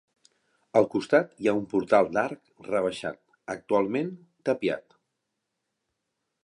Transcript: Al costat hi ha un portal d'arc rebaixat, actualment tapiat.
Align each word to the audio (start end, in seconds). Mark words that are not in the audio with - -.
Al 0.79 0.87
costat 0.93 1.35
hi 1.43 1.49
ha 1.49 1.53
un 1.59 1.67
portal 1.73 2.09
d'arc 2.17 2.65
rebaixat, 2.71 3.21
actualment 3.57 4.11
tapiat. 4.51 5.01